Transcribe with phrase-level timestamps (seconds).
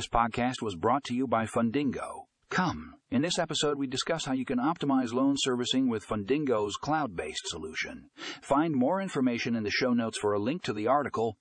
[0.00, 2.24] This podcast was brought to you by Fundingo.
[2.48, 7.14] Come, in this episode, we discuss how you can optimize loan servicing with Fundingo's cloud
[7.14, 8.08] based solution.
[8.40, 11.36] Find more information in the show notes for a link to the article